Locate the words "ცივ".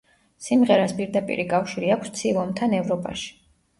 2.21-2.41